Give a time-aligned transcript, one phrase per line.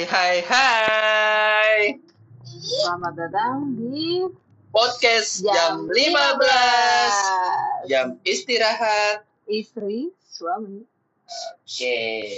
[0.00, 2.00] Hai hai hai.
[2.40, 4.24] Selamat datang di
[4.72, 7.84] Podcast jam, 15.
[7.84, 9.28] Jam istirahat.
[9.44, 10.88] Istri, suami.
[11.60, 12.32] Oke.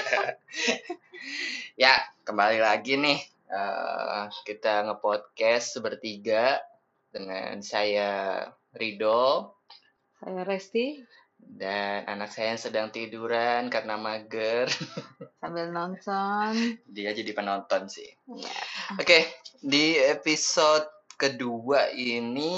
[1.84, 1.92] ya,
[2.24, 3.20] kembali lagi nih.
[3.52, 6.64] Uh, kita ngepodcast bertiga
[7.12, 9.60] dengan saya Rido,
[10.24, 11.04] Saya Resti,
[11.46, 14.66] dan anak saya yang sedang tiduran karena mager.
[15.44, 16.80] sambil nonton.
[16.88, 18.08] Dia jadi penonton sih.
[18.32, 18.52] Ya.
[18.96, 19.28] Oke,
[19.60, 20.88] di episode
[21.20, 22.52] kedua ini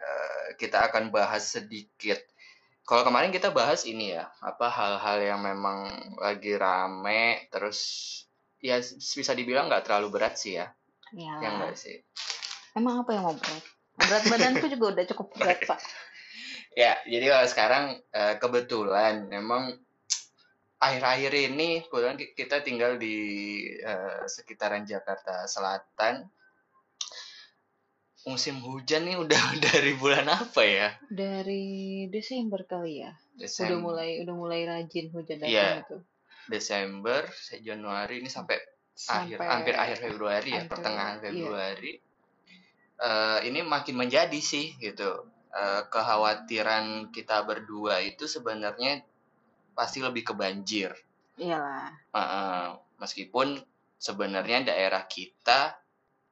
[0.00, 2.18] eh, kita akan bahas sedikit.
[2.82, 5.86] Kalau kemarin kita bahas ini ya, apa hal-hal yang memang
[6.18, 7.78] lagi rame, terus
[8.58, 10.66] ya bisa dibilang nggak terlalu berat sih ya,
[11.14, 11.38] Ya.
[11.38, 12.02] yang enggak sih.
[12.74, 13.64] Emang apa yang mau berat?
[14.00, 15.78] Berat badanku juga udah cukup berat, Pak.
[16.72, 19.76] Ya, jadi kalau sekarang eh, kebetulan memang
[20.80, 23.16] akhir-akhir ini kebetulan ki- kita tinggal di
[23.76, 26.26] eh, sekitaran Jakarta Selatan.
[28.22, 30.88] Musim hujan nih udah dari bulan apa ya?
[31.10, 33.12] Dari Desember kali ya.
[33.36, 35.82] Udah Desember, mulai udah mulai rajin hujan datang Iya.
[35.84, 35.98] itu.
[36.42, 37.22] Desember,
[37.62, 38.58] Januari ini sampai,
[39.06, 41.22] akhir Sampai hampir akhir Februari ya, akhir, pertengahan iya.
[41.22, 41.92] Februari.
[43.02, 45.26] Eh, ini makin menjadi sih gitu.
[45.52, 49.04] Eh, kekhawatiran kita berdua itu sebenarnya
[49.76, 50.96] pasti lebih ke banjir.
[51.36, 51.92] Iyalah.
[52.16, 52.64] Heeh,
[52.96, 53.60] meskipun
[54.00, 55.76] sebenarnya daerah kita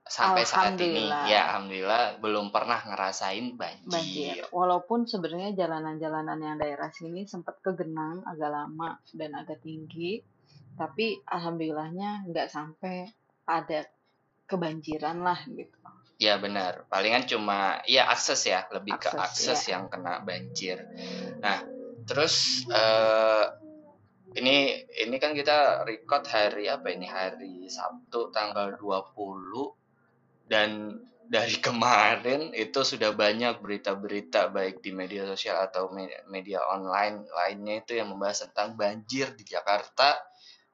[0.00, 3.92] sampai saat ini ya alhamdulillah belum pernah ngerasain banjir.
[3.92, 4.40] banjir.
[4.56, 10.24] Walaupun sebenarnya jalanan-jalanan yang daerah sini sempat kegenang agak lama dan agak tinggi,
[10.80, 13.04] tapi alhamdulillahnya nggak sampai
[13.44, 13.84] ada
[14.48, 15.79] kebanjiran lah gitu.
[16.20, 16.84] Ya benar.
[16.92, 19.80] Palingan cuma ya akses ya, lebih ke Akses, akses iya.
[19.80, 20.84] yang kena banjir.
[21.40, 21.64] Nah,
[22.04, 23.44] terus eh
[24.36, 27.08] ini ini kan kita record hari apa ini?
[27.08, 29.74] Hari Sabtu tanggal 20
[30.46, 37.26] dan dari kemarin itu sudah banyak berita-berita baik di media sosial atau me- media online
[37.32, 40.20] lainnya itu yang membahas tentang banjir di Jakarta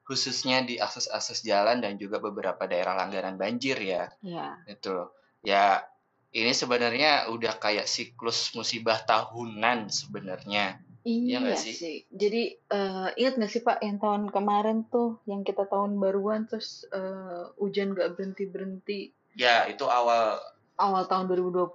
[0.07, 5.16] khususnya di akses-akses jalan dan juga beberapa daerah langganan banjir ya Ya, itu loh.
[5.45, 5.85] Ya,
[6.33, 10.81] ini sebenarnya udah kayak siklus musibah tahunan sebenarnya.
[11.07, 11.73] Iya iya nggak sih.
[11.73, 11.97] sih?
[12.11, 16.83] Jadi eh, ingat nggak sih Pak yang tahun kemarin tuh yang kita tahun baruan terus
[16.91, 19.01] eh, hujan nggak berhenti berhenti
[19.37, 20.41] Ya, itu awal
[20.81, 21.69] awal tahun 2020.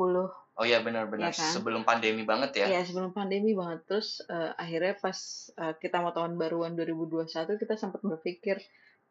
[0.53, 1.53] Oh ya benar-benar Iya kan?
[1.55, 2.67] sebelum pandemi banget ya.
[2.69, 5.17] Ya sebelum pandemi banget terus eh, akhirnya pas
[5.56, 8.61] eh, kita mau tahun baruan 2021 kita sempat berpikir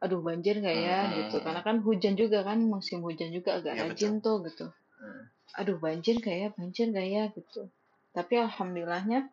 [0.01, 1.13] aduh banjir nggak ya Hmm.
[1.15, 4.65] gitu karena kan hujan juga kan musim hujan juga agak Iya, rajin tuh gitu
[4.97, 5.23] Hmm.
[5.55, 7.69] aduh banjir nggak ya banjir nggak ya gitu
[8.11, 9.29] tapi alhamdulillahnya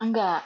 [0.00, 0.42] enggak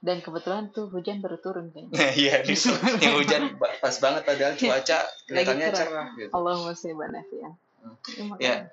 [0.00, 2.34] dan kebetulan tuh hujan baru turun kayaknya Iya,
[3.02, 6.06] yang hujan pas banget padahal cuaca kelihatannya cerah.
[6.14, 6.30] gitu.
[6.30, 8.34] Allahumma sholli ala ya Hmm.
[8.42, 8.66] Ya.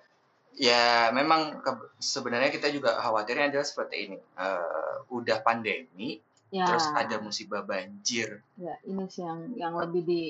[0.53, 1.62] Ya, memang
[1.97, 4.18] sebenarnya kita juga khawatirnya adalah seperti ini.
[4.18, 6.18] Eh, udah pandemi,
[6.53, 8.46] ya terus ada musibah banjir.
[8.62, 10.22] Ya, ini sih yang yang lebih di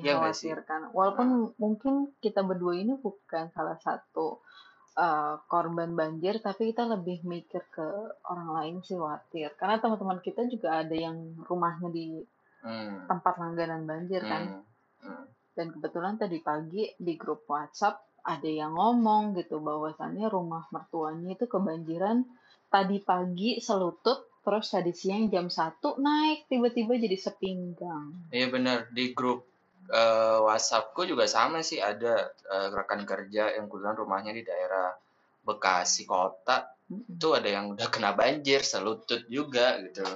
[0.00, 0.96] Iya dikhawatirkan.
[0.96, 4.40] Walaupun mungkin kita berdua ini bukan salah satu
[4.96, 7.84] uh, korban banjir, tapi kita lebih mikir ke
[8.32, 9.52] orang lain sih khawatir.
[9.60, 12.24] Karena teman-teman kita juga ada yang rumahnya di
[12.62, 13.10] Hmm.
[13.10, 14.62] tempat langganan banjir kan.
[14.62, 14.62] Hmm.
[15.02, 15.26] Hmm.
[15.52, 21.50] Dan kebetulan tadi pagi di grup WhatsApp ada yang ngomong gitu bahwasannya rumah mertuanya itu
[21.50, 22.22] kebanjiran
[22.70, 28.10] tadi pagi selutut, terus tadi siang jam 1 naik tiba-tiba jadi sepinggang.
[28.28, 29.46] Iya benar di grup
[29.86, 34.94] eh, WhatsAppku juga sama sih ada eh, rekan kerja yang kebetulan rumahnya di daerah
[35.42, 40.06] Bekasi kota itu ada yang udah kena banjir selutut juga gitu.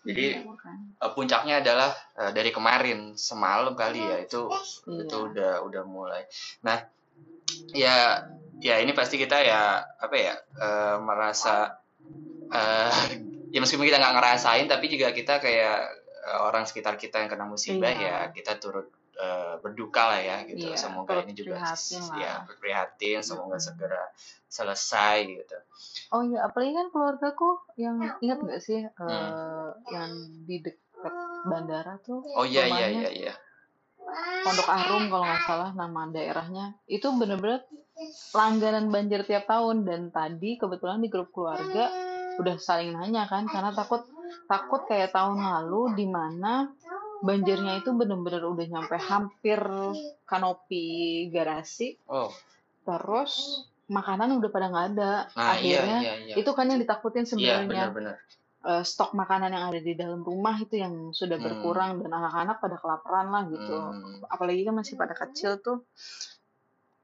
[0.00, 0.94] Jadi makanya.
[1.02, 4.46] eh, puncaknya adalah eh, dari kemarin semalam kali ya itu
[4.86, 5.06] Iya.
[5.06, 6.22] itu udah udah mulai.
[6.62, 6.78] Nah
[7.74, 8.22] ya
[8.60, 11.74] ya ini pasti kita ya apa ya eh, merasa
[12.50, 12.94] eh,
[13.50, 15.78] ya meskipun kita nggak ngerasain tapi juga kita kayak
[16.22, 18.30] eh, orang sekitar kita yang kena musibah Iya.
[18.30, 20.64] ya kita turut eh, berduka lah ya gitu.
[20.66, 23.66] Iya, Semoga ini juga prihatin ya prihatin semoga Mm-mm.
[23.66, 24.02] segera
[24.46, 25.56] selesai gitu.
[26.10, 29.70] Oh iya, apalagi kan keluargaku yang ingat nggak sih eh, Hmm.
[29.86, 30.10] yang
[30.42, 33.34] di dekat bandara tuh Oh iya iya rumahnya iya iya.
[34.40, 37.62] Pondok Arum kalau nggak salah nama daerahnya itu bener-bener
[38.32, 41.92] langganan banjir tiap tahun dan tadi kebetulan di grup keluarga
[42.40, 44.02] udah saling nanya kan karena takut
[44.46, 46.72] takut kayak tahun lalu di mana
[47.20, 49.60] banjirnya itu bener-bener udah nyampe hampir
[50.24, 50.84] kanopi
[51.28, 52.32] garasi Oh,
[52.82, 56.34] terus makanan udah pada nggak ada nah iya akhirnya iya iya.
[56.38, 58.14] itu kan yang ditakutin Iya sebenarnya benar-benar.
[58.60, 61.44] eh, stok makanan yang ada di dalam rumah itu yang sudah Hmm.
[61.44, 63.72] berkurang dan anak-anak pada kelaparan lah gitu.
[63.74, 64.20] Hmm.
[64.28, 65.80] Apalagi kan masih pada kecil tuh.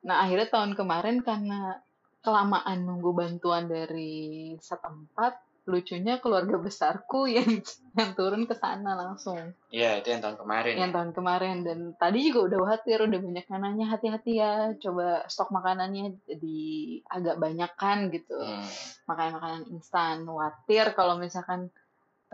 [0.05, 1.81] Nah, akhirnya tahun kemarin karena
[2.27, 5.39] kelamaan nunggu bantuan dari setempat,
[5.71, 7.63] lucunya keluarga besarku yang
[7.95, 9.55] yang turun ke sana langsung.
[9.71, 10.75] Iya, itu yang tahun kemarin.
[10.75, 14.53] Yang tahun kemarin dan tadi juga udah khawatir, udah banyak yang nanya hati-hati ya,
[14.83, 18.35] coba stok makanannya di agak banyakan gitu.
[18.35, 18.67] Hmm.
[19.07, 20.27] Makanan-makanan instan.
[20.27, 21.71] Khawatir kalau misalkan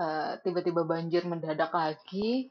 [0.00, 2.49] eh, tiba-tiba banjir mendadak lagi,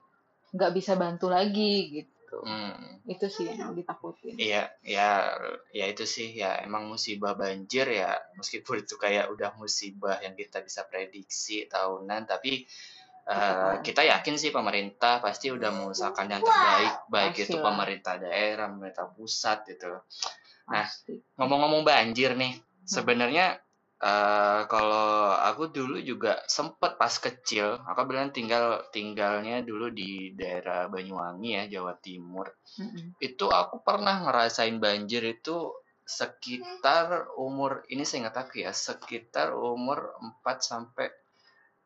[0.53, 2.10] nggak bisa bantu lagi gitu.
[2.39, 3.03] Hmm.
[3.03, 4.39] Itu sih yang ditakutin.
[4.39, 5.35] Iya, ya,
[5.75, 10.63] ya itu sih ya emang musibah banjir ya meskipun itu kayak udah musibah yang kita
[10.63, 12.63] bisa prediksi tahunan, tapi
[13.27, 13.83] eh, Betul.
[13.83, 17.65] kita yakin sih pemerintah pasti udah mengusahakan yang terbaik, baik itu Pastilah.
[17.67, 19.91] pemerintah daerah, pemerintah pusat gitu.
[20.71, 20.87] Nah.
[21.35, 22.55] Ngomong-ngomong banjir nih,
[22.87, 23.59] sebenarnya
[24.01, 30.89] eh, kalau aku dulu juga sempet pas kecil, aku bilang tinggal tinggalnya dulu di daerah
[30.89, 32.49] Banyuwangi ya, Jawa Timur.
[32.81, 33.15] Mm-mm.
[33.21, 35.71] Itu aku pernah ngerasain banjir itu
[36.01, 41.07] sekitar umur ini saya ingat aku ya, sekitar umur 4 sampai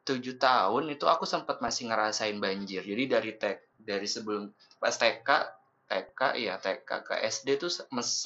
[0.06, 2.86] 7 tahun itu aku sempat masih ngerasain banjir.
[2.86, 5.30] Jadi dari tek dari sebelum pas TK
[5.86, 7.70] TK ya TK ke SD tuh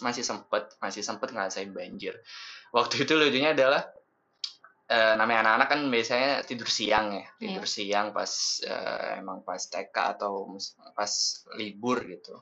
[0.02, 2.16] masih sempet masih sempet ngerasain banjir.
[2.72, 3.84] Waktu itu lucunya adalah
[4.90, 9.96] eh, namanya anak-anak kan biasanya tidur siang ya, tidur siang pas eh, emang pas TK
[10.18, 10.56] atau
[10.96, 11.12] pas
[11.60, 12.40] libur gitu.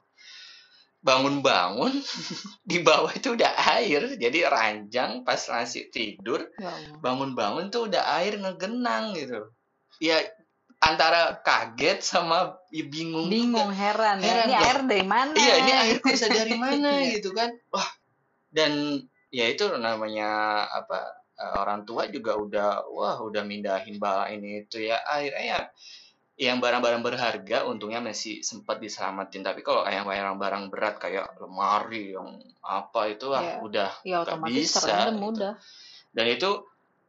[1.02, 1.94] Bangun-bangun
[2.70, 8.38] di bawah itu udah air, jadi ranjang pas masih tidur Ya bangun-bangun tuh udah air
[8.38, 9.50] ngegenang gitu.
[9.98, 10.22] Ya
[10.78, 13.28] antara kaget sama ya bingung.
[13.28, 13.82] Bingung, juga.
[13.82, 14.28] heran, ya.
[14.30, 14.62] Heran, Ini loh.
[14.64, 15.34] air dari mana?
[15.34, 17.10] Iya, ini air kok bisa dari mana Iya.
[17.18, 17.50] gitu kan.
[17.74, 17.90] Wah.
[18.48, 20.30] Dan ya itu namanya
[20.66, 21.00] apa
[21.36, 25.60] eh, orang tua juga udah wah udah mindahin bala ini itu ya akhirnya ya
[26.38, 32.40] yang barang-barang berharga untungnya masih sempat diselamatin tapi kalau yang barang-barang berat kayak lemari yang
[32.62, 33.56] apa itu wah Iya.
[33.60, 35.18] udah Ya otomatis bisa gitu.
[35.18, 35.54] udah.
[36.14, 36.50] dan itu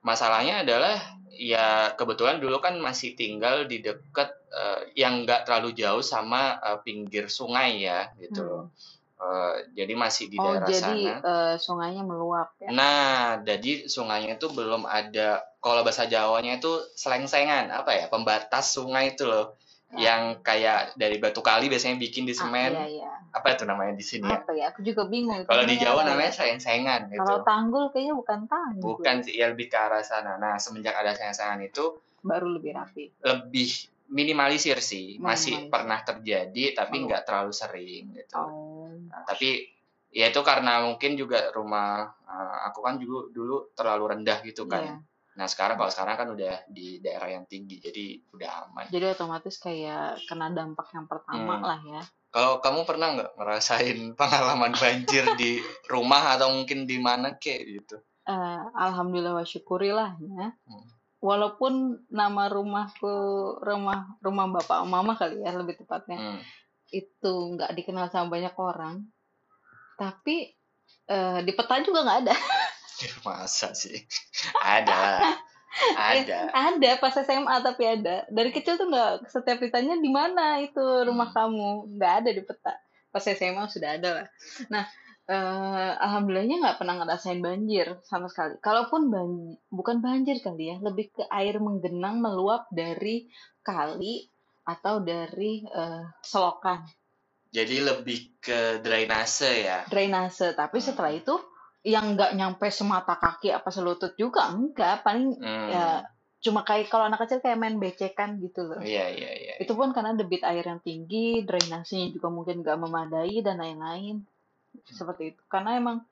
[0.09, 0.97] masalahnya adalah
[1.39, 6.79] ya kebetulan dulu kan masih tinggal di dekat eh, yang nggak terlalu jauh sama eh,
[6.81, 8.65] pinggir sungai ya gitu loh.
[8.73, 8.97] Hmm.
[9.19, 11.27] Eh, jadi masih di Oh, daerah jadi sana.
[11.31, 12.71] eh, sungainya meluap ya.
[12.71, 19.19] Nah, jadi sungainya itu belum ada kalau bahasa Jawanya itu seleng-sengan apa ya pembatas sungai
[19.19, 19.59] itu loh.
[19.91, 23.13] Yang kayak dari batu kali biasanya bikin di Ah, semen iya, iya.
[23.31, 24.69] apa itu namanya di sini ya Apa ya?
[24.69, 25.41] Aku juga bingung.
[25.43, 26.13] kalau di Jawa ya?
[26.13, 28.85] namanya seleng-sengan gitu Kalau tanggul kayaknya bukan tanggul.
[28.95, 33.09] bukan sih ya lebih ke arah sana nah semenjak ada seleng-sengan itu Baru lebih rapi.
[33.19, 33.69] lebih
[34.09, 35.71] minimalisir sih masih Minimalisir.
[35.71, 37.05] pernah terjadi tapi Oh.
[37.07, 38.93] nggak terlalu sering gitu Oh.
[39.05, 39.73] Nah, tapi
[40.11, 44.85] ya itu karena mungkin juga rumah eh, aku kan juga dulu terlalu rendah gitu kan
[44.85, 44.97] Iya.
[45.39, 49.55] Nah sekarang kalau sekarang kan udah di daerah yang tinggi jadi udah aman Jadi otomatis
[49.57, 51.65] kayak kena dampak yang pertama Hmm.
[51.65, 52.03] lah ya.
[52.29, 58.03] kalau kamu pernah nggak ngerasain pengalaman banjir di rumah atau mungkin di mana kek gitu
[58.27, 60.53] Eh, Alhamdulillah wa syukurilah ya.
[60.53, 60.85] Hmm.
[61.19, 61.73] Walaupun
[62.09, 63.09] nama rumahku
[63.59, 66.41] rumah rumah bapak mama kali ya lebih tepatnya Hmm.
[66.91, 69.09] itu nggak dikenal sama banyak orang,
[69.95, 70.53] tapi
[71.07, 72.35] eh, di peta juga nggak ada.
[73.27, 74.05] masa sih
[74.63, 75.35] ada
[75.97, 76.39] ada
[76.73, 78.25] Ada pas SMA tapi ada.
[78.33, 82.73] Dari kecil tuh nggak setiap ditanya di mana itu rumah kamu, nggak ada di peta.
[83.13, 84.27] Pas SMA sudah ada lah.
[84.73, 84.85] Nah,
[85.29, 88.57] eh, alhamdulillahnya nggak pernah ngerasain banjir sama sekali.
[88.65, 93.29] Kalaupun banjir, bukan banjir kali ya, lebih ke air menggenang meluap dari
[93.61, 94.25] kali
[94.65, 96.85] atau dari eh, selokan
[97.49, 100.53] jadi lebih ke drainase ya drainase.
[100.53, 101.33] Tapi setelah itu
[101.87, 105.69] yang nggak nyampe semata kaki apa selutut juga enggak, paling Hmm.
[105.71, 105.87] ya
[106.39, 108.79] cuma kayak kalau anak kecil kayak main becekan gitu loh.
[108.83, 113.43] iya iya iya Itu pun karena debit air yang tinggi, drainasenya juga mungkin nggak memadai
[113.43, 114.23] dan lain-lain.
[114.87, 115.41] Seperti itu.
[115.51, 116.07] Karena emang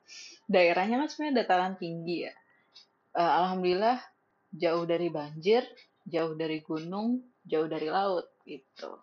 [0.51, 2.33] daerahnya kan sebenarnya dataran tinggi ya.
[3.15, 4.03] Eh, Alhamdulillah
[4.51, 5.63] jauh dari banjir,
[6.03, 8.99] jauh dari gunung, jauh dari laut gitu.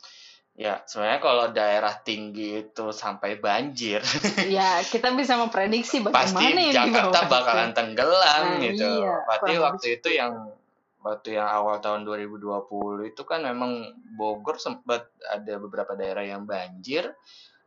[0.55, 3.99] Ya, sebenarnya kalau daerah tinggi itu sampai banjir,
[4.47, 8.87] ya kita bisa memprediksi pasti bagaimana yang di Jakarta bakalan tenggelam Nah, gitu.
[8.87, 10.55] iya, Berarti waktu itu yang
[11.03, 17.19] waktu yang awal tahun 2020 itu kan memang Bogor sempat ada beberapa daerah yang banjir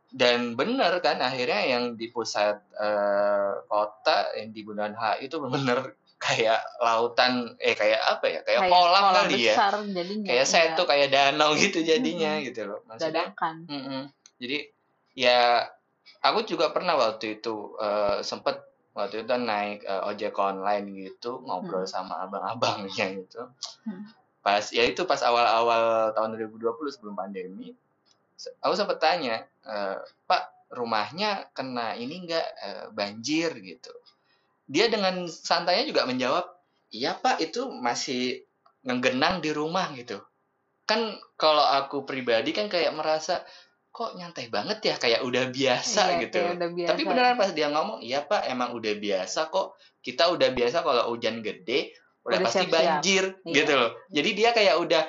[0.08, 5.92] dan benar kan akhirnya yang di pusat eh, kota yang di Bundaran HI itu benar
[6.18, 10.26] kayak lautan eh kayak apa ya kayak, Kayak kolam kolam kali ya besar jadinya.
[10.26, 12.46] kayak iya, setu kayak danau gitu jadinya Mm-mm.
[12.50, 13.56] gitu loh maksudnya dadakan.
[13.70, 14.02] Mm-mm.
[14.38, 14.58] Jadi
[15.14, 15.66] ya
[16.20, 18.58] aku juga pernah waktu itu eh, sempet
[18.92, 23.46] waktu itu naik eh, ojek online gitu ngobrol sama abang-abangnya gitu.
[23.86, 24.02] Hmm.
[24.38, 27.74] pas ya itu pas awal-awal tahun 2020 sebelum pandemi
[28.58, 32.46] aku sempat tanya "Eh, Pak rumahnya kena ini enggak
[32.90, 33.92] banjir gitu
[34.68, 36.44] dia dengan santainya juga menjawab
[36.90, 38.44] iya Pak itu masih
[38.80, 40.20] ngegenang di rumah gitu
[40.84, 41.00] kan
[41.34, 43.44] kalau aku pribadi kan kayak merasa
[43.88, 46.88] kok nyantai banget ya kayak udah biasa Iya, gitu udah biasa.
[46.88, 51.10] tapi beneran pas dia ngomong iya Pak emang udah biasa kok kita udah biasa kalau
[51.10, 52.72] hujan gede udah, Udah pasti siap-siap.
[52.76, 53.54] banjir Iya.
[53.54, 55.02] gitu loh jadi dia kayak udah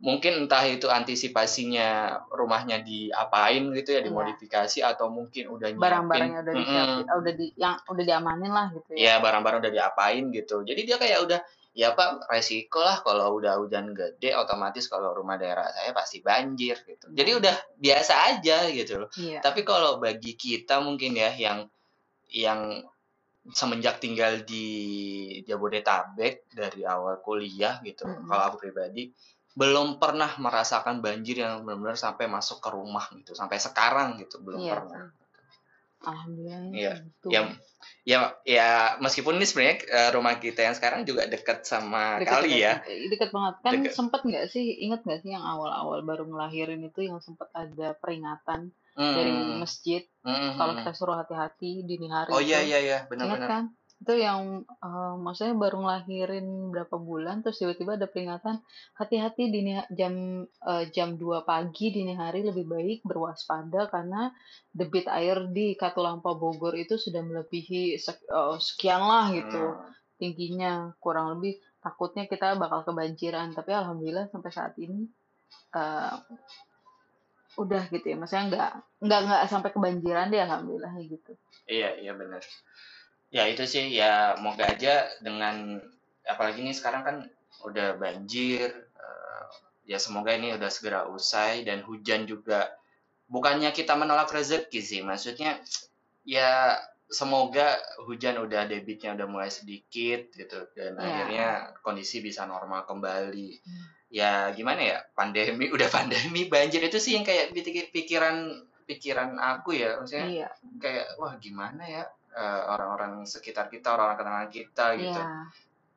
[0.00, 4.08] mungkin entah itu antisipasinya rumahnya diapain gitu ya Iya.
[4.08, 8.66] dimodifikasi atau mungkin udah nyiapin barang-barangnya udah disiapin, ah, udah di yang udah diamanin lah
[8.72, 8.98] gitu ya.
[8.98, 10.64] Iya barang-barang udah diapain gitu.
[10.64, 11.40] Jadi dia kayak udah
[11.76, 16.80] ya pak resiko lah kalau udah hujan gede otomatis kalau rumah daerah saya pasti banjir
[16.80, 17.12] gitu.
[17.12, 19.10] Jadi udah biasa aja gitu loh.
[19.20, 19.44] Iya.
[19.44, 21.68] Tapi kalau bagi kita mungkin ya yang
[22.32, 22.88] yang
[23.52, 24.64] semenjak tinggal di
[25.44, 28.08] Jabodetabek dari awal kuliah gitu.
[28.08, 28.28] Mm-mm.
[28.32, 29.12] Kalau aku pribadi
[29.54, 33.34] belum pernah merasakan banjir yang benar-benar sampai masuk ke rumah gitu.
[33.34, 34.74] Sampai sekarang gitu belum Iya.
[34.78, 35.04] pernah.
[36.00, 36.72] Alhamdulillah.
[36.72, 36.92] Iya.
[37.04, 37.28] gitu.
[37.28, 37.40] Ya,
[38.08, 38.68] ya, ya
[39.04, 42.80] meskipun ini sebenarnya eh, rumah kita yang sekarang juga dekat sama Deket kali ya.
[42.88, 43.92] Eh, Deket banget kan Deket.
[43.92, 48.72] sempet nggak sih inget nggak sih yang awal-awal baru ngelahirin itu yang sempet ada peringatan
[48.96, 50.80] dari Hmm, masjid hmm, kalau hmm.
[50.84, 53.48] kita suruh hati-hati dini hari Oh iya iya iya benar-benar.
[53.48, 53.64] kan?
[54.00, 58.56] Itu yang eh, maksudnya baru ngelahirin berapa bulan terus tiba-tiba ada peringatan
[58.96, 60.14] hati-hati dini jam
[60.48, 64.32] eh, jam 2 pagi dini hari lebih baik berwaspada karena
[64.72, 69.92] debit air di Katulampa Bogor itu sudah melebihi sek- eh, sekian lah gitu Hmm.
[70.20, 75.04] tingginya kurang lebih takutnya kita bakal kebanjiran tapi alhamdulillah sampai saat ini
[75.76, 76.14] eh,
[77.58, 78.70] udah gitu ya maksudnya nggak
[79.04, 81.32] nggak nggak sampai kebanjiran deh alhamdulillah gitu
[81.68, 82.40] Iya iya benar.
[83.30, 85.78] Ya itu sih ya moga aja dengan
[86.26, 87.16] apalagi ini sekarang kan
[87.62, 88.68] udah banjir.
[88.70, 89.44] eh,
[89.86, 92.70] ya semoga ini udah segera usai dan hujan juga
[93.26, 95.62] bukannya kita menolak rezeki sih maksudnya
[96.22, 97.74] ya semoga
[98.06, 101.02] hujan udah debitnya udah mulai sedikit gitu dan Iya.
[101.02, 101.48] akhirnya
[101.82, 103.84] kondisi bisa normal kembali Hmm.
[104.10, 109.74] ya gimana ya pandemi udah pandemi banjir itu sih yang kayak pikir- pikiran pikiran aku
[109.74, 112.02] ya maksudnya iya kayak wah gimana ya
[112.34, 115.20] eh, orang-orang sekitar kita orang-orang kenangan kita gitu.
[115.22, 115.50] Iya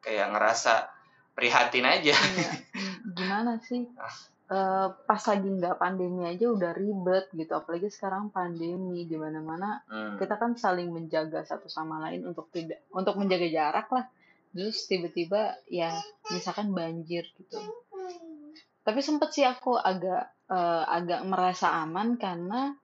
[0.03, 0.73] kayak ngerasa
[1.33, 2.13] prihatin aja.
[2.13, 2.51] Iya.
[2.75, 3.87] Hmm, gimana sih.
[4.53, 10.19] Eh, pas lagi nggak pandemi aja udah ribet gitu apalagi sekarang pandemi di mana-mana Hmm.
[10.19, 14.05] kita kan saling menjaga satu sama lain untuk tidak untuk menjaga jarak lah.
[14.53, 15.95] Terus tiba-tiba ya
[16.29, 17.57] misalkan banjir gitu.
[18.83, 22.75] Tapi sempet sih aku agak eh, agak merasa aman karena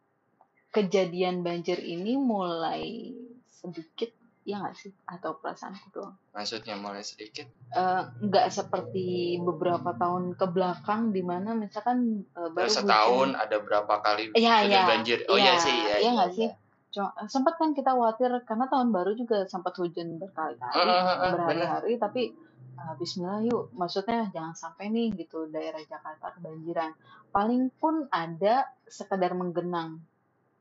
[0.71, 3.13] kejadian banjir ini mulai
[3.59, 4.09] sedikit
[4.47, 10.45] ya nggak sih atau perasaanku doang maksudnya mulai sedikit Eh, nggak seperti beberapa tahun ke
[10.49, 14.89] belakang di mana misalkan eh, baru setahun hujan ada berapa kali Iya, kejadian iya.
[14.89, 16.49] banjir oh iya Iya, sih iya iya nggak sih?
[16.89, 21.31] Cuma sempat kan kita khawatir karena tahun baru juga sempat hujan berkali-kali, Heeh, heeh, heeh,
[21.37, 22.33] berhari-hari, tapi
[22.81, 26.97] uh, Bismillah yuk, maksudnya jangan sampai nih gitu daerah Jakarta kebanjiran.
[27.29, 30.01] Paling pun ada sekedar menggenang.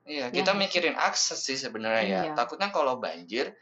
[0.09, 0.59] Iya, Iya kita sih?
[0.59, 2.23] mikirin akses sih sebenarnya ya.
[2.25, 2.33] Iya.
[2.33, 3.53] Takutnya kalau banjir,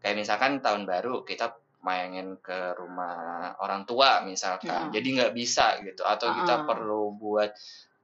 [0.00, 6.00] kayak misalkan tahun baru kita main ke rumah orang tua misalkan, jadi nggak bisa gitu.
[6.02, 6.66] Atau kita Heeh.
[6.68, 7.52] perlu buat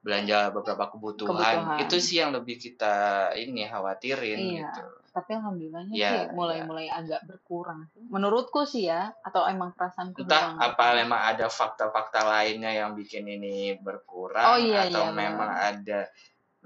[0.05, 1.35] belanja beberapa kebutuhan.
[1.35, 1.83] Kebutuhan.
[1.83, 2.95] Itu sih yang lebih kita
[3.35, 4.71] ini khawatirin Iya.
[4.71, 4.85] gitu.
[5.17, 7.89] Tapi alhamdulillahnya Iya, sih mulai-mulai agak berkurang.
[7.91, 8.05] sih.
[8.07, 13.81] Menurutku sih ya, atau emang perasaanku Entah apa memang ada fakta-fakta lainnya yang bikin ini
[13.81, 16.13] berkurang Oh, iya, atau iya, memang ada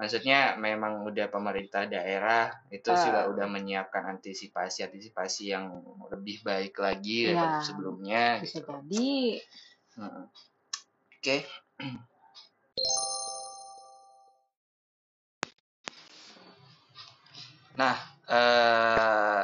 [0.00, 2.96] maksudnya memang udah pemerintah daerah itu Eh.
[3.04, 5.68] juga udah menyiapkan antisipasi-antisipasi yang
[6.08, 7.36] lebih baik lagi Iya.
[7.36, 8.72] daripada sebelumnya Bisa gitu.
[8.88, 9.12] jadi
[10.00, 10.24] Hmm.
[11.20, 11.36] Oke.
[17.76, 17.96] Nah,
[18.28, 19.42] eh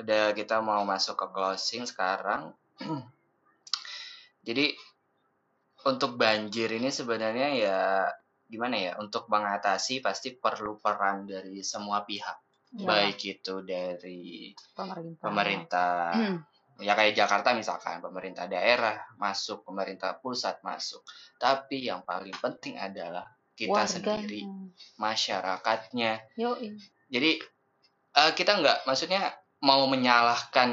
[0.00, 2.52] udah kita mau masuk ke closing sekarang.
[4.46, 4.72] Jadi
[5.84, 7.80] untuk banjir ini sebenarnya ya
[8.50, 8.92] gimana ya?
[8.98, 12.36] Untuk mengatasi pasti perlu peran dari semua pihak,
[12.74, 15.22] ya, baik itu dari pemerintah.
[15.22, 16.38] pemerintah Hmm,
[16.80, 21.04] ya kayak Jakarta misalkan pemerintah daerah masuk pemerintah pusat masuk
[21.36, 23.92] tapi yang paling penting adalah kita warganya.
[23.92, 24.42] sendiri
[24.96, 26.80] masyarakatnya Yoi.
[27.12, 27.30] jadi
[28.16, 29.28] eh, kita nggak maksudnya
[29.60, 30.70] mau menyalahkan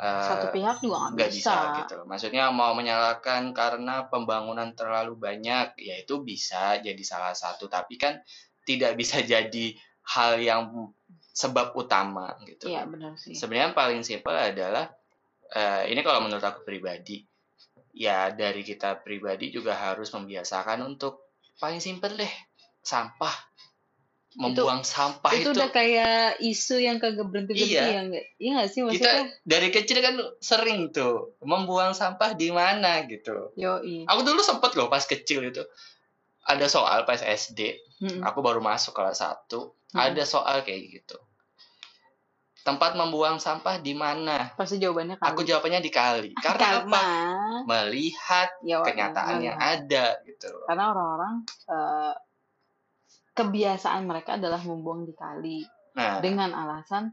[0.00, 1.52] eh, Satu pihak juga nggak bisa.
[1.52, 1.76] bisa.
[1.84, 8.00] gitu maksudnya mau menyalahkan karena pembangunan terlalu banyak ya itu bisa jadi salah satu tapi
[8.00, 8.16] kan
[8.64, 9.76] tidak bisa jadi
[10.16, 10.90] hal yang
[11.30, 13.36] sebab utama gitu Iya benar sih.
[13.36, 14.88] sebenarnya yang paling simpel adalah
[15.52, 17.20] eh, ini kalau menurut aku pribadi
[17.92, 22.32] ya dari kita pribadi juga harus membiasakan untuk paling simpel deh
[22.80, 23.34] sampah
[24.38, 27.82] membuang sampah itu itu, udah kayak isu yang kagak berhenti berhenti Iya.
[27.90, 32.54] ya nggak iya nggak sih kita maksudnya dari kecil kan sering tuh membuang sampah di
[32.54, 33.50] mana gitu.
[33.58, 34.06] Yoi.
[34.06, 35.66] Aku dulu sempet loh pas kecil itu
[36.46, 38.22] ada soal pas SD Mm-mm.
[38.22, 39.98] aku baru masuk kelas 1 Mm-mm.
[39.98, 41.18] ada soal kayak gitu.
[42.60, 44.52] Tempat membuang sampah di mana?
[44.52, 45.26] Pasti jawabannya kali.
[45.32, 46.30] Aku jawabannya di kali.
[46.38, 47.02] Karena apa?
[47.66, 49.84] melihat ya, kenyataan yang melihat.
[49.84, 51.34] ada gitu karena orang-orang
[51.68, 52.14] eh,
[53.40, 55.58] kebiasaan mereka adalah membuang di kali.
[55.96, 56.20] Nah.
[56.20, 57.10] Dengan alasan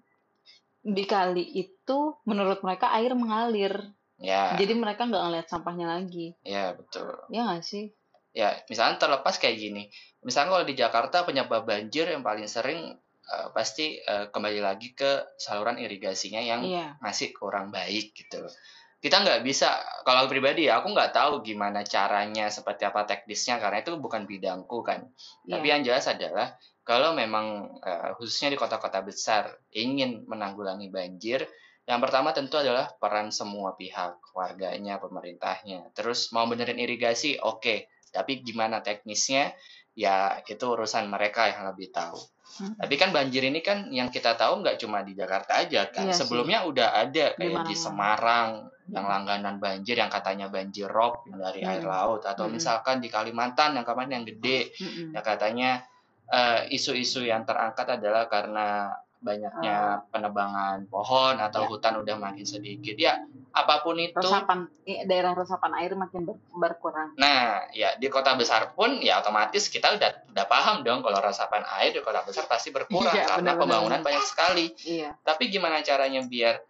[0.84, 3.74] di kali itu menurut mereka air mengalir.
[4.20, 4.58] Ya.
[4.60, 6.36] Jadi mereka nggak ngeliat sampahnya lagi.
[6.44, 7.16] Ya betul.
[7.32, 7.96] Ya nggak sih?
[8.36, 9.84] Ya misalnya terlepas kayak gini.
[10.22, 15.38] Misalnya kalau di Jakarta penyebab banjir yang paling sering eh, pasti eh, kembali lagi ke
[15.40, 17.00] saluran irigasinya yang iya.
[17.00, 18.46] masih kurang baik gitu
[19.08, 23.56] kita nggak bisa kalau aku pribadi ya aku nggak tahu gimana caranya seperti apa teknisnya
[23.56, 25.08] karena itu bukan bidangku kan.
[25.48, 31.48] Tapi iya yang jelas adalah kalau memang eh, khususnya di kota-kota besar ingin menanggulangi banjir
[31.88, 35.96] yang pertama tentu adalah peran semua pihak warganya pemerintahnya.
[35.96, 37.88] Terus mau benerin irigasi oke.
[38.12, 39.56] Tapi gimana teknisnya?
[39.96, 42.20] Ya itu urusan mereka yang lebih tahu
[42.58, 42.74] Mm.
[42.82, 46.10] tapi kan banjir ini kan yang kita tahu nggak cuma di Jakarta aja kan.
[46.10, 46.26] Iya sih.
[46.26, 47.78] Sebelumnya udah ada Di kayak di mana-mana.
[47.78, 48.50] Semarang
[48.88, 51.92] yang langganan banjir yang katanya banjir rob yang dari air Mm.
[51.92, 52.58] laut atau Mm.
[52.58, 55.14] misalkan di Kalimantan yang kemarin yang gede Mm-mm.
[55.14, 55.72] yang katanya
[56.28, 61.64] eh, isu-isu yang terangkat adalah karena banyaknya penebangan pohon atau.
[61.64, 61.68] Ya.
[61.68, 62.94] hutan udah makin sedikit.
[62.94, 63.18] Ya,
[63.52, 64.70] apa pun itu resapan
[65.04, 69.94] daerah resapan air makin ber- berkurang Nah, ya di kota besar pun ya otomatis kita
[69.94, 73.60] udah udah paham dong kalau resapan air di kota besar pasti berkurang Iya, karena benar-benar.
[73.60, 74.66] pembangunan banyak sekali.
[74.86, 76.62] iya Tapi gimana caranya biar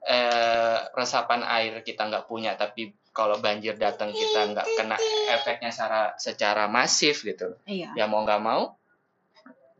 [0.00, 4.96] eh, resapan air kita nggak punya, tapi kalau banjir datang kita nggak kena
[5.32, 7.56] efeknya secara secara masif gitu.
[7.64, 8.76] iya Ya mau nggak mau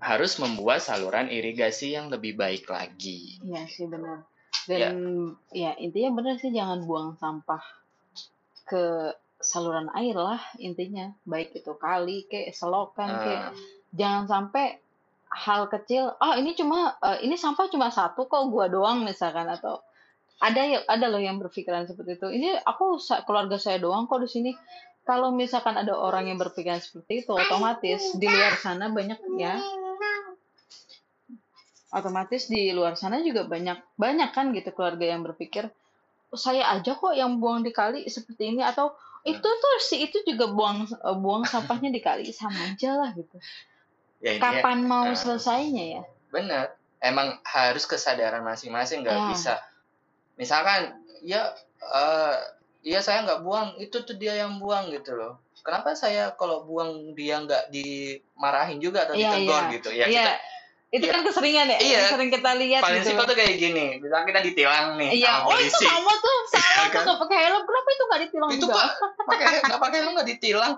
[0.01, 3.41] harus membuat saluran irigasi yang lebih baik lagi.
[3.41, 4.29] Iya sih benar.
[4.69, 4.97] Dan
[5.55, 5.73] ya.
[5.79, 7.63] intinya benar sih jangan buang sampah
[8.67, 11.13] ke saluran air lah intinya.
[11.25, 13.53] Baik itu kali kayak selokan kayak Eh,
[13.97, 14.77] jangan sampai
[15.33, 19.81] hal kecil, oh ini cuma eh, ini sampah cuma satu kok gua doang misalkan atau
[20.41, 22.29] ada ya ada loh yang berpikiran seperti itu.
[22.29, 24.53] Ini aku keluarga saya doang kok di sini.
[25.07, 29.55] Kalau misalkan ada orang yang berpikiran seperti itu, otomatis di luar sana banyak ya
[31.97, 35.73] otomatis di luar sana juga banyak banyak kan gitu keluarga yang berpikir
[36.29, 38.93] "Oh, saya aja kok yang buang di kali seperti ini atau
[39.25, 43.41] itu tuh si itu juga buang eh, buang sampahnya di kali sama aja lah gitu
[44.21, 46.77] ya kapan mau eh, selesainya ya benar.
[46.97, 49.27] Emang harus kesadaran masing-masing nggak Ya.
[49.31, 49.55] bisa.
[50.41, 52.37] Misalkan ya eh
[52.83, 55.45] ya saya nggak buang, itu tuh dia yang buang gitu loh.
[55.61, 59.75] Kenapa saya kalau buang dia nggak dimarahin juga atau Iya, ditegur iya.
[59.77, 59.89] gitu?
[59.93, 60.33] Ya iya kita
[60.97, 61.13] itu Iya.
[61.13, 61.93] kan keseringan ya Iya.
[61.93, 63.87] yang sering kita lihat paling gitu simpel tuh kayak gini.
[63.99, 65.85] Misalnya kita ditilang nih iya sama oh itu polisi.
[65.85, 67.03] kamu tuh salah Iya tuh kan?
[67.05, 68.89] nggak pakai helm kenapa itu nggak ditilang itu juga kok
[69.23, 70.73] pakai nggak pakai helm nggak ditilang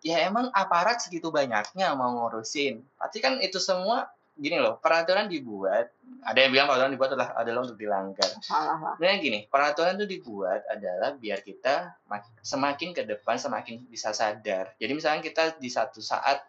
[0.00, 5.94] ya emang aparat segitu banyaknya mau ngurusin pasti kan itu semua gini loh peraturan dibuat
[6.20, 10.06] ada yang bilang peraturan dibuat adalah adalah untuk dilanggar salah lah Sebenarnya gini peraturan itu
[10.10, 11.74] dibuat adalah biar kita
[12.04, 16.42] mak- semakin ke depan semakin bisa sadar jadi misalnya kita di satu saat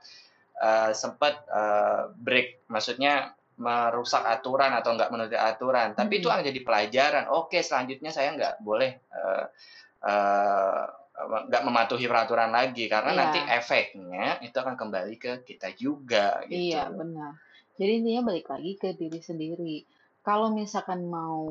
[0.60, 6.34] eh, sempat eh, break maksudnya merusak aturan atau nggak menuruti aturan tapi itu Mhm.
[6.36, 9.46] akan jadi pelajaran oke selanjutnya saya nggak boleh eh,
[10.04, 13.20] eh, nggak mematuhi peraturan lagi karena Iya.
[13.24, 17.32] nanti efeknya itu akan kembali ke kita juga gitu Iya, benar.
[17.80, 19.76] Jadi intinya balik lagi ke diri sendiri.
[20.28, 21.48] Kalau misalkan mau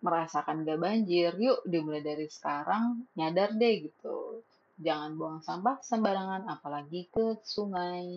[0.00, 4.40] merasakan gak banjir, yuk dimulai dari sekarang nyadar deh gitu.
[4.80, 8.08] Jangan buang sampah sembarangan, apalagi ke sungai.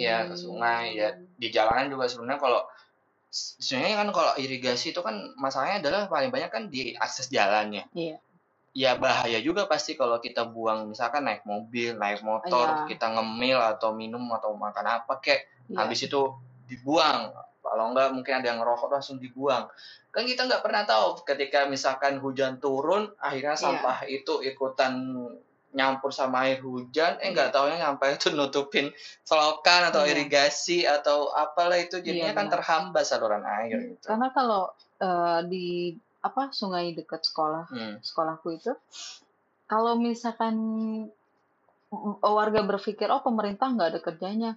[0.00, 1.12] Iya, ke sungai, ya.
[1.36, 2.60] di jalanan juga sebenarnya kalau
[3.28, 7.84] sebenarnya kan kalau irigasi itu kan masalahnya adalah paling banyak kan di akses jalannya.
[7.92, 8.16] Iya.
[8.72, 12.88] Ya bahaya juga pasti kalau kita buang misalkan naik mobil, naik motor, Iya.
[12.88, 15.76] kita ngemil atau minum atau makan apa kek, Iya.
[15.84, 16.32] habis itu
[16.72, 17.32] dibuang.
[17.60, 19.68] Kalau enggak mungkin ada yang ngerokok langsung dibuang.
[20.08, 23.60] Kan kita nggak pernah tahu ketika misalkan hujan turun, akhirnya Iya.
[23.60, 24.92] sampah itu ikutan
[25.76, 28.88] nyampur sama air hujan, eh nggak taunya sampai itu nutupin
[29.20, 30.16] selokan atau Iya.
[30.16, 34.04] irigasi atau apalah itu jadinya Iya, kan terhambat saluran air gitu.
[34.08, 35.92] Karena kalau eh, di
[36.24, 38.00] apa sungai dekat sekolah Hmm.
[38.02, 38.72] sekolahku itu,
[39.68, 40.56] kalau misalkan
[41.92, 44.50] mm, warga berpikir oh pemerintah nggak ada kerjanya,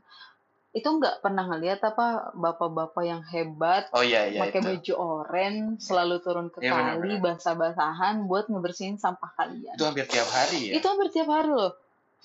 [0.71, 6.23] itu nggak pernah ngeliat apa bapak-bapak yang hebat oh iya iya pakai baju oranye selalu
[6.23, 9.75] turun ke benar, kali basah-basahan buat ngebersihin sampah kalian.
[9.75, 10.79] Itu hampir tiap hari ya?
[10.79, 11.75] Itu hampir tiap hari loh.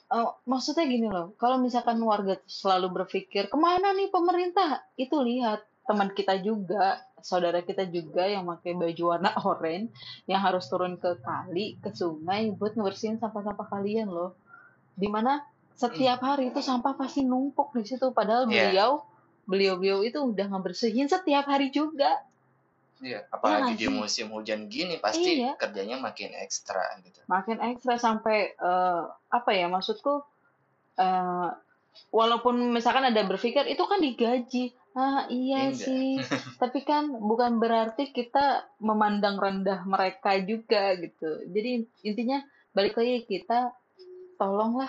[0.07, 4.79] Eh, maksudnya gini loh kalau misalkan warga selalu berpikir ke mana nih pemerintah?
[4.95, 9.91] Itu lihat teman kita juga saudara kita juga yang pakai baju warna oranye
[10.31, 14.39] yang harus turun ke kali ke sungai buat ngebersihin sampah-sampah kalian loh.
[14.95, 15.43] Di mana
[15.77, 18.73] setiap hari itu sampah pasti numpuk di situ padahal Iya.
[18.73, 18.93] beliau
[19.47, 22.25] beliau-beliau itu udah ngebersihin setiap hari juga
[22.97, 25.61] Iya, apalagi nggak di musim hujan gini pasti Iya.
[25.61, 27.21] kerjanya makin ekstra gitu.
[27.29, 30.25] makin ekstra sampai eh, apa ya maksudku
[30.97, 31.49] eh,
[32.09, 35.85] walaupun misalkan ada berpikir itu kan digaji ah iya Enggak.
[35.85, 36.09] sih
[36.63, 42.41] tapi kan bukan berarti kita memandang rendah mereka juga gitu jadi intinya
[42.73, 43.77] balik lagi kita
[44.41, 44.89] tolonglah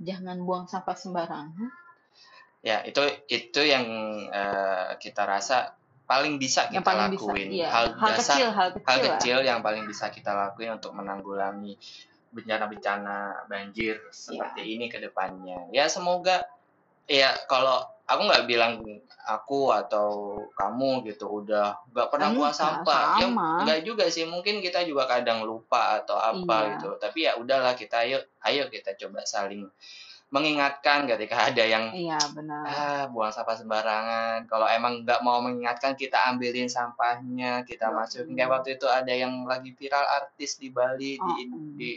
[0.00, 1.70] jangan buang sampah sembarangan
[2.60, 3.88] Ya, itu itu yang
[4.28, 5.72] eh, kita rasa
[6.04, 7.48] paling bisa yang kita paling bisa lakuin.
[7.48, 10.76] iya Hal hal dasar, kecil hal kecil hal lah kecil yang paling bisa kita lakuin
[10.76, 11.80] untuk menanggulangi
[12.30, 14.12] bencana-bencana banjir Iya.
[14.12, 15.72] seperti ini ke depannya.
[15.72, 16.44] Ya, semoga
[17.08, 18.82] ya kalau aku nggak bilang
[19.22, 20.08] aku atau
[20.52, 25.46] kamu gitu udah nggak pernah buang sampah ya nggak juga sih mungkin kita juga kadang
[25.46, 26.70] lupa atau apa Iya.
[26.74, 26.88] gitu.
[26.98, 29.70] Tapi ya udahlah kita ayo ayo kita coba saling
[30.30, 32.62] mengingatkan ketika ada yang iya benar.
[32.62, 34.46] Ah buang sampah sembarangan.
[34.46, 37.98] Kalau emang nggak mau mengingatkan kita ambilin sampahnya kita Hmm.
[37.98, 38.34] masukin.
[38.34, 41.90] Kayak waktu itu ada yang lagi viral artis di Bali di Oh, di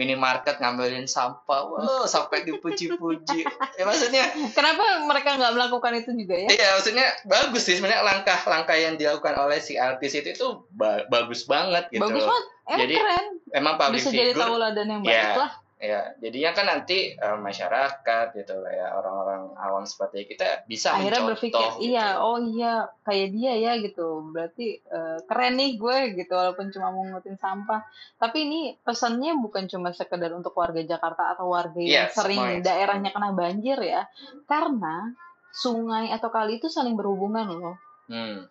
[0.00, 1.60] minimarket ngambilin sampah.
[1.68, 3.44] Wow sampai dipuji-puji.
[3.76, 6.48] Ya maksudnya kenapa mereka nggak melakukan itu juga ya?
[6.48, 7.76] Iya, maksudnya bagus sih.
[7.76, 12.00] Sebenarnya langkah-langkah yang dilakukan oleh si artis itu itu ba- bagus banget gitu.
[12.00, 12.46] bagus banget.
[12.70, 13.26] Emang Jadi, keren.
[13.50, 16.12] Emang public bisa jadi figure, tauladan yang ya, baik lah ya.
[16.16, 21.30] Jadinya kan nanti eh, masyarakat gitu lah ya orang-orang awam seperti kita bisa akhirnya mencontoh.
[21.34, 21.82] berpikir gitu.
[21.82, 26.88] iya oh iya kayak dia ya gitu berarti eh, keren nih gue gitu walaupun cuma
[26.88, 27.80] mau ngutin sampah
[28.14, 32.62] tapi ini pesannya bukan cuma sekedar untuk warga Jakarta atau warga yang Iya, sering semuanya.
[32.62, 34.04] daerahnya kena banjir ya
[34.44, 35.16] karena
[35.50, 38.42] sungai atau kali itu saling berhubungan loh Hmm,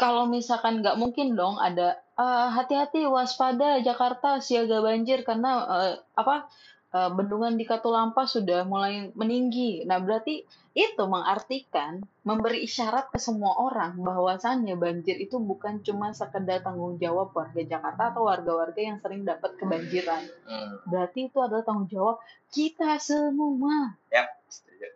[0.00, 6.48] kalau misalkan nggak mungkin dong ada "Eh, hati-hati waspada Jakarta siaga banjir karena eh, apa
[6.96, 9.84] eh, bendungan di Katulampa sudah mulai meninggi.
[9.84, 10.40] Nah berarti
[10.72, 17.36] itu mengartikan memberi isyarat ke semua orang bahwasannya banjir itu bukan cuma sekedar tanggung jawab
[17.36, 20.24] warga Jakarta atau warga-warga yang sering dapat kebanjiran.
[20.48, 20.88] hmm.
[20.88, 22.16] Berarti itu adalah tanggung jawab
[22.48, 24.00] kita semua.
[24.48, 24.88] Setuju.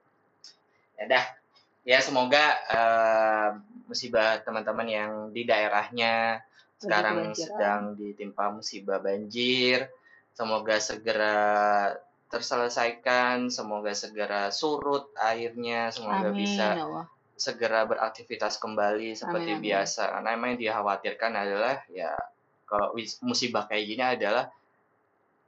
[0.96, 1.43] Ya dah.
[1.84, 3.48] Ya semoga eh,
[3.84, 6.40] musibah teman-teman yang di daerahnya
[6.80, 7.36] sekarang kebanjiran.
[7.36, 9.88] sedang ditimpa musibah banjir.
[10.34, 11.36] Semoga segera
[12.26, 17.04] terselesaikan, semoga segera surut airnya, semoga Amin bisa ya Allah.
[17.38, 20.10] segera beraktivitas kembali seperti Amin, biasa.
[20.10, 22.10] Karena emang yang dikhawatirkan adalah ya
[22.66, 24.50] kalau musibah kayak gini adalah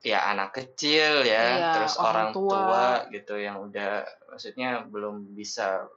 [0.07, 2.55] ya anak kecil ya, Iya, terus orang orang tua.
[2.55, 2.87] tua.
[3.11, 5.91] gitu yang udah maksudnya belum bisa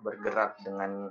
[0.00, 1.10] bergerak dengan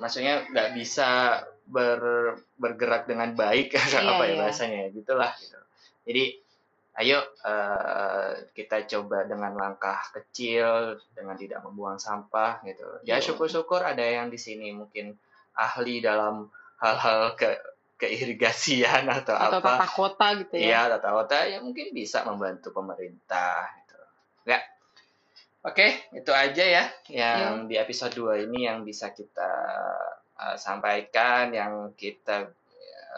[0.00, 5.58] maksudnya nggak bisa ber- bergerak dengan baik Iya, apa ya bahasanya ya gitulah gitu.
[6.06, 6.24] Jadi
[6.96, 13.04] ayo eh, kita coba dengan langkah kecil dengan tidak membuang sampah gitu.
[13.04, 13.24] Ya Iya.
[13.32, 15.12] syukur-syukur ada yang di sini mungkin
[15.52, 16.48] ahli dalam
[16.80, 17.56] hal-hal ke
[17.96, 19.80] keirigasian atau, Atau apa.
[19.80, 20.64] tata kota gitu ya.
[20.68, 23.96] Iya, tata kota ya mungkin bisa membantu pemerintah gitu.
[24.48, 24.60] Ya.
[25.66, 29.50] Oke, itu aja ya yang di episode 2 ini yang bisa kita
[30.38, 32.54] uh, sampaikan, yang kita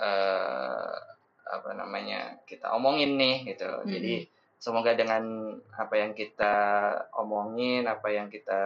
[0.01, 0.97] uh,
[1.45, 2.41] apa namanya?
[2.49, 3.69] kita omongin nih gitu.
[3.69, 3.93] Mm-mm.
[3.93, 4.15] Jadi
[4.57, 6.55] semoga dengan apa yang kita
[7.21, 8.61] omongin, apa yang kita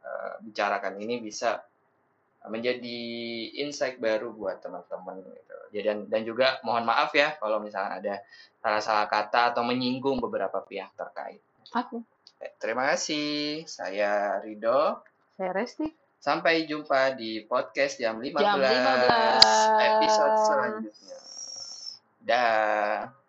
[0.00, 1.60] uh, bicarakan ini bisa
[2.48, 3.00] menjadi
[3.60, 5.56] insight baru buat teman-teman gitu.
[5.76, 8.14] Jadi dan, dan juga mohon maaf ya kalau misalnya ada
[8.64, 11.44] salah-salah kata atau menyinggung beberapa pihak terkait.
[11.76, 12.00] Oke.
[12.00, 12.11] Oke,
[12.58, 13.62] Terima kasih.
[13.66, 15.02] Saya Rido.
[15.38, 15.86] Saya Resti.
[16.22, 19.90] Sampai jumpa di podcast jam 15, Jam 15.
[19.90, 21.18] episode selanjutnya.
[22.22, 23.21] Dah.